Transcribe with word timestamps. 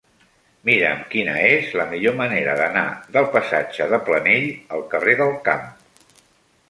Mira'm 0.69 1.01
quina 1.09 1.35
és 1.49 1.67
la 1.81 1.85
millor 1.91 2.17
manera 2.21 2.55
d'anar 2.61 2.85
del 3.17 3.29
passatge 3.37 3.89
de 3.93 4.01
Planell 4.09 4.49
al 4.79 4.85
carrer 4.95 5.15
del 5.25 5.35
Camp. 5.51 5.69